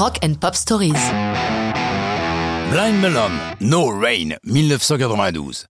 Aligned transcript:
Rock 0.00 0.18
and 0.24 0.32
Pop 0.40 0.54
Stories. 0.54 0.94
Blind 2.72 3.02
Melon, 3.02 3.32
No 3.60 3.88
Rain, 3.88 4.38
1992. 4.44 5.66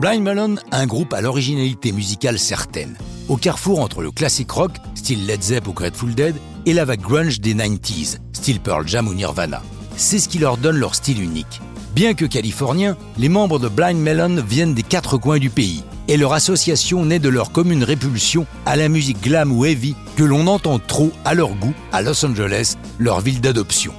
Blind 0.00 0.22
Melon, 0.22 0.54
un 0.70 0.86
groupe 0.86 1.12
à 1.12 1.20
l'originalité 1.20 1.90
musicale 1.90 2.38
certaine, 2.38 2.96
au 3.28 3.36
carrefour 3.36 3.80
entre 3.80 4.00
le 4.00 4.12
classic 4.12 4.48
rock, 4.48 4.70
style 4.94 5.26
Led 5.26 5.42
Zepp 5.42 5.66
ou 5.66 5.72
Grateful 5.72 6.14
Dead, 6.14 6.36
et 6.66 6.72
la 6.72 6.84
vague 6.84 7.00
grunge 7.00 7.40
des 7.40 7.52
90s, 7.52 8.18
style 8.32 8.60
Pearl 8.60 8.86
Jam 8.86 9.08
ou 9.08 9.14
Nirvana. 9.14 9.60
C'est 9.96 10.20
ce 10.20 10.28
qui 10.28 10.38
leur 10.38 10.56
donne 10.56 10.76
leur 10.76 10.94
style 10.94 11.20
unique. 11.20 11.60
Bien 11.96 12.14
que 12.14 12.26
californiens, 12.26 12.96
les 13.16 13.28
membres 13.28 13.58
de 13.58 13.66
Blind 13.66 14.00
Melon 14.00 14.40
viennent 14.40 14.74
des 14.74 14.84
quatre 14.84 15.18
coins 15.18 15.40
du 15.40 15.50
pays, 15.50 15.82
et 16.08 16.16
leur 16.16 16.32
association 16.32 17.04
naît 17.04 17.18
de 17.18 17.28
leur 17.28 17.52
commune 17.52 17.84
répulsion 17.84 18.46
à 18.66 18.76
la 18.76 18.88
musique 18.88 19.22
glam 19.22 19.52
ou 19.52 19.64
heavy 19.64 19.94
que 20.16 20.24
l'on 20.24 20.46
entend 20.46 20.78
trop 20.78 21.12
à 21.24 21.34
leur 21.34 21.54
goût 21.54 21.74
à 21.92 22.02
Los 22.02 22.24
Angeles, 22.24 22.76
leur 22.98 23.20
ville 23.20 23.40
d'adoption. 23.40 23.92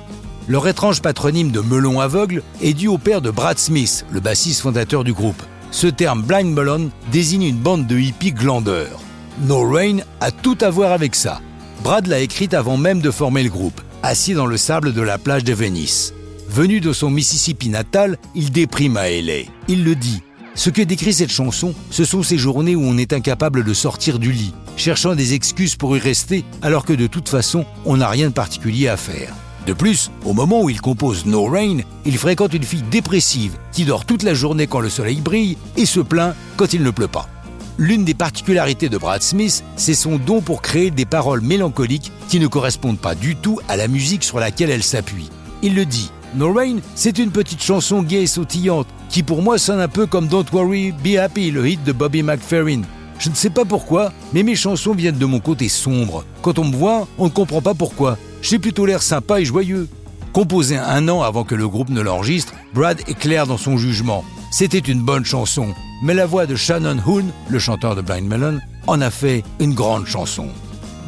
Leur 0.47 0.67
étrange 0.67 1.01
patronyme 1.01 1.51
de 1.51 1.59
melon 1.59 1.99
aveugle 1.99 2.41
est 2.61 2.73
dû 2.73 2.87
au 2.87 2.97
père 2.97 3.21
de 3.21 3.29
Brad 3.29 3.59
Smith, 3.59 4.05
le 4.11 4.19
bassiste 4.19 4.61
fondateur 4.61 5.03
du 5.03 5.13
groupe. 5.13 5.41
Ce 5.69 5.85
terme 5.85 6.23
Blind 6.23 6.51
Melon 6.51 6.89
désigne 7.11 7.43
une 7.43 7.59
bande 7.59 7.85
de 7.85 7.99
hippies 7.99 8.33
glandeurs. 8.33 8.99
No 9.43 9.69
Rain 9.69 9.97
a 10.19 10.31
tout 10.31 10.57
à 10.61 10.71
voir 10.71 10.91
avec 10.91 11.13
ça. 11.13 11.39
Brad 11.83 12.07
l'a 12.07 12.19
écrite 12.19 12.55
avant 12.55 12.77
même 12.77 12.99
de 12.99 13.11
former 13.11 13.43
le 13.43 13.51
groupe, 13.51 13.79
assis 14.01 14.33
dans 14.33 14.47
le 14.47 14.57
sable 14.57 14.93
de 14.93 15.01
la 15.01 15.19
plage 15.19 15.43
de 15.43 15.53
Venice. 15.53 16.13
Venu 16.49 16.79
de 16.79 16.93
son 16.93 17.11
Mississippi 17.11 17.69
natal, 17.69 18.17
il 18.33 18.51
déprime 18.51 18.97
à. 18.97 19.07
Il 19.09 19.83
le 19.83 19.95
dit. 19.95 20.23
Ce 20.59 20.69
que 20.69 20.81
décrit 20.81 21.13
cette 21.13 21.31
chanson, 21.31 21.73
ce 21.89 22.03
sont 22.03 22.21
ces 22.21 22.37
journées 22.37 22.75
où 22.75 22.83
on 22.83 22.97
est 22.97 23.13
incapable 23.13 23.63
de 23.63 23.73
sortir 23.73 24.19
du 24.19 24.33
lit, 24.33 24.53
cherchant 24.75 25.15
des 25.15 25.33
excuses 25.33 25.77
pour 25.77 25.95
y 25.95 26.01
rester, 26.01 26.43
alors 26.61 26.83
que 26.83 26.91
de 26.91 27.07
toute 27.07 27.29
façon, 27.29 27.63
on 27.85 27.95
n'a 27.95 28.09
rien 28.09 28.27
de 28.27 28.33
particulier 28.33 28.89
à 28.89 28.97
faire. 28.97 29.33
De 29.65 29.71
plus, 29.71 30.11
au 30.25 30.33
moment 30.33 30.61
où 30.61 30.69
il 30.69 30.81
compose 30.81 31.25
No 31.25 31.45
Rain, 31.45 31.77
il 32.03 32.17
fréquente 32.17 32.53
une 32.53 32.65
fille 32.65 32.83
dépressive 32.91 33.53
qui 33.71 33.85
dort 33.85 34.03
toute 34.03 34.23
la 34.23 34.33
journée 34.33 34.67
quand 34.67 34.81
le 34.81 34.89
soleil 34.89 35.21
brille 35.21 35.57
et 35.77 35.85
se 35.85 36.01
plaint 36.01 36.35
quand 36.57 36.73
il 36.73 36.83
ne 36.83 36.91
pleut 36.91 37.07
pas. 37.07 37.29
L'une 37.77 38.03
des 38.03 38.13
particularités 38.13 38.89
de 38.89 38.97
Brad 38.97 39.21
Smith, 39.21 39.63
c'est 39.77 39.93
son 39.93 40.17
don 40.17 40.41
pour 40.41 40.61
créer 40.61 40.91
des 40.91 41.05
paroles 41.05 41.39
mélancoliques 41.39 42.11
qui 42.27 42.41
ne 42.41 42.47
correspondent 42.47 42.99
pas 42.99 43.15
du 43.15 43.37
tout 43.37 43.61
à 43.69 43.77
la 43.77 43.87
musique 43.87 44.25
sur 44.25 44.41
laquelle 44.41 44.71
elle 44.71 44.83
s'appuie. 44.83 45.29
Il 45.61 45.75
le 45.75 45.85
dit, 45.85 46.11
No 46.35 46.53
Rain, 46.53 46.77
c'est 46.95 47.17
une 47.17 47.31
petite 47.31 47.63
chanson 47.63 48.03
gaie 48.03 48.23
et 48.23 48.27
sautillante 48.27 48.87
qui 49.09 49.23
pour 49.23 49.41
moi 49.41 49.57
sonne 49.57 49.79
un 49.79 49.87
peu 49.87 50.05
comme 50.05 50.27
Don't 50.27 50.45
Worry, 50.51 50.91
Be 50.91 51.17
Happy, 51.17 51.49
le 51.49 51.67
hit 51.67 51.83
de 51.83 51.91
Bobby 51.91 52.21
McFerrin. 52.21 52.81
Je 53.17 53.29
ne 53.29 53.35
sais 53.35 53.49
pas 53.49 53.65
pourquoi, 53.65 54.13
mais 54.31 54.43
mes 54.43 54.55
chansons 54.55 54.93
viennent 54.93 55.17
de 55.17 55.25
mon 55.25 55.39
côté 55.39 55.67
sombre. 55.67 56.23
Quand 56.41 56.59
on 56.59 56.65
me 56.65 56.75
voit, 56.75 57.07
on 57.17 57.25
ne 57.25 57.29
comprend 57.29 57.61
pas 57.61 57.73
pourquoi. 57.73 58.17
J'ai 58.41 58.59
plutôt 58.59 58.85
l'air 58.85 59.01
sympa 59.01 59.41
et 59.41 59.45
joyeux. 59.45 59.89
Composé 60.31 60.77
un 60.77 61.09
an 61.09 61.23
avant 61.23 61.43
que 61.43 61.55
le 61.55 61.67
groupe 61.67 61.89
ne 61.89 62.01
l'enregistre, 62.01 62.53
Brad 62.73 63.01
est 63.07 63.17
clair 63.17 63.47
dans 63.47 63.57
son 63.57 63.77
jugement. 63.77 64.23
C'était 64.51 64.77
une 64.77 65.01
bonne 65.01 65.25
chanson, 65.25 65.73
mais 66.03 66.13
la 66.13 66.27
voix 66.27 66.45
de 66.45 66.55
Shannon 66.55 66.97
Hoon, 67.05 67.25
le 67.49 67.59
chanteur 67.59 67.95
de 67.95 68.01
Blind 68.01 68.27
Melon, 68.27 68.59
en 68.87 69.01
a 69.01 69.09
fait 69.09 69.43
une 69.59 69.73
grande 69.73 70.05
chanson. 70.05 70.47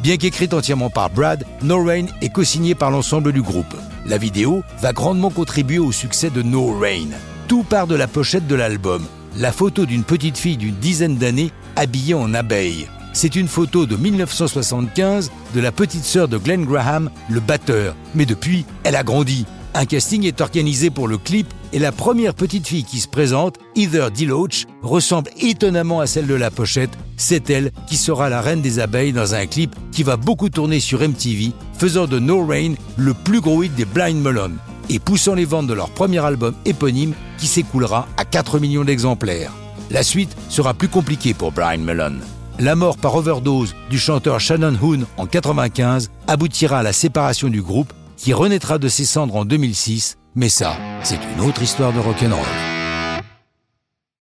Bien 0.02 0.16
qu'écrite 0.16 0.52
entièrement 0.52 0.90
par 0.90 1.10
Brad, 1.10 1.46
No 1.62 1.84
Rain 1.84 2.06
est 2.20 2.30
co-signée 2.30 2.74
par 2.74 2.90
l'ensemble 2.90 3.32
du 3.32 3.40
groupe. 3.40 3.74
La 4.04 4.18
vidéo 4.18 4.64
va 4.80 4.92
grandement 4.92 5.30
contribuer 5.30 5.78
au 5.78 5.92
succès 5.92 6.28
de 6.30 6.42
No 6.42 6.76
Rain. 6.78 7.10
Tout 7.46 7.62
part 7.62 7.86
de 7.86 7.94
la 7.94 8.08
pochette 8.08 8.48
de 8.48 8.56
l'album, 8.56 9.04
la 9.36 9.52
photo 9.52 9.86
d'une 9.86 10.02
petite 10.02 10.36
fille 10.36 10.56
d'une 10.56 10.74
dizaine 10.74 11.16
d'années 11.16 11.52
habillée 11.76 12.14
en 12.14 12.34
abeille. 12.34 12.88
C'est 13.12 13.36
une 13.36 13.46
photo 13.46 13.86
de 13.86 13.94
1975 13.94 15.30
de 15.54 15.60
la 15.60 15.70
petite 15.70 16.04
sœur 16.04 16.26
de 16.26 16.38
Glenn 16.38 16.64
Graham, 16.64 17.10
le 17.28 17.40
batteur. 17.40 17.94
Mais 18.14 18.26
depuis, 18.26 18.64
elle 18.84 18.96
a 18.96 19.04
grandi. 19.04 19.46
Un 19.74 19.86
casting 19.86 20.26
est 20.26 20.42
organisé 20.42 20.90
pour 20.90 21.08
le 21.08 21.16
clip 21.16 21.46
et 21.72 21.78
la 21.78 21.92
première 21.92 22.34
petite 22.34 22.66
fille 22.66 22.84
qui 22.84 23.00
se 23.00 23.08
présente, 23.08 23.56
Heather 23.74 24.10
Deloach, 24.10 24.66
ressemble 24.82 25.30
étonnamment 25.40 26.00
à 26.00 26.06
celle 26.06 26.26
de 26.26 26.34
la 26.34 26.50
pochette. 26.50 26.90
C'est 27.16 27.48
elle 27.48 27.72
qui 27.86 27.96
sera 27.96 28.28
la 28.28 28.42
reine 28.42 28.60
des 28.60 28.80
abeilles 28.80 29.14
dans 29.14 29.34
un 29.34 29.46
clip 29.46 29.74
qui 29.90 30.02
va 30.02 30.18
beaucoup 30.18 30.50
tourner 30.50 30.78
sur 30.78 31.00
MTV, 31.00 31.52
faisant 31.78 32.06
de 32.06 32.18
No 32.18 32.44
Rain 32.44 32.74
le 32.98 33.14
plus 33.14 33.40
gros 33.40 33.62
hit 33.62 33.74
des 33.74 33.86
Blind 33.86 34.20
Melon 34.20 34.52
et 34.90 34.98
poussant 34.98 35.34
les 35.34 35.46
ventes 35.46 35.68
de 35.68 35.74
leur 35.74 35.88
premier 35.88 36.22
album 36.22 36.54
éponyme 36.66 37.14
qui 37.38 37.46
s'écoulera 37.46 38.06
à 38.18 38.26
4 38.26 38.58
millions 38.58 38.84
d'exemplaires. 38.84 39.52
La 39.90 40.02
suite 40.02 40.36
sera 40.50 40.74
plus 40.74 40.88
compliquée 40.88 41.32
pour 41.32 41.50
Blind 41.50 41.82
Melon. 41.82 42.16
La 42.58 42.76
mort 42.76 42.98
par 42.98 43.14
overdose 43.14 43.74
du 43.88 43.98
chanteur 43.98 44.38
Shannon 44.38 44.76
Hoon 44.82 45.06
en 45.16 45.26
95 45.26 46.10
aboutira 46.26 46.80
à 46.80 46.82
la 46.82 46.92
séparation 46.92 47.48
du 47.48 47.62
groupe 47.62 47.92
qui 48.16 48.32
renaîtra 48.32 48.78
de 48.78 48.88
ses 48.88 49.04
cendres 49.04 49.36
en 49.36 49.44
2006, 49.44 50.16
mais 50.34 50.48
ça, 50.48 50.76
c'est 51.02 51.20
une 51.36 51.44
autre 51.44 51.62
histoire 51.62 51.92
de 51.92 51.98
rock'n'roll. 51.98 52.71